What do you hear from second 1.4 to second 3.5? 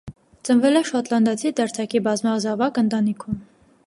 դերձակի բազմազավակ ընտանիքում։